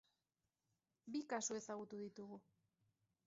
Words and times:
Bi 1.11 1.19
kasu 1.29 1.51
ezagutu 1.61 1.95
ditugu. 2.05 2.37